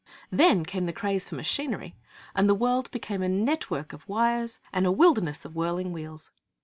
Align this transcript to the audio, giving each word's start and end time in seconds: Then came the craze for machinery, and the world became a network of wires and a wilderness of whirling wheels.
Then 0.31 0.65
came 0.65 0.87
the 0.87 0.93
craze 0.93 1.29
for 1.29 1.35
machinery, 1.35 1.95
and 2.33 2.49
the 2.49 2.55
world 2.55 2.89
became 2.89 3.21
a 3.21 3.29
network 3.29 3.93
of 3.93 4.09
wires 4.09 4.59
and 4.73 4.87
a 4.87 4.91
wilderness 4.91 5.45
of 5.45 5.53
whirling 5.53 5.91
wheels. 5.93 6.31